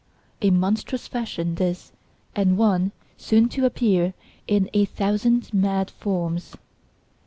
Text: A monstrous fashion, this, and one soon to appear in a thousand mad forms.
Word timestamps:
A 0.41 0.49
monstrous 0.49 1.07
fashion, 1.07 1.53
this, 1.53 1.91
and 2.35 2.57
one 2.57 2.91
soon 3.17 3.49
to 3.49 3.67
appear 3.67 4.15
in 4.47 4.67
a 4.73 4.85
thousand 4.85 5.53
mad 5.53 5.91
forms. 5.91 6.55